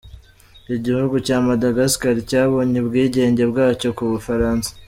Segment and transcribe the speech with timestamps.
[0.75, 4.69] Igihugu cya Madagascar cyabonye ubwigenge bwacyo ku Bufaransa.